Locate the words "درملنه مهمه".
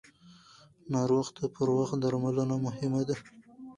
2.03-3.01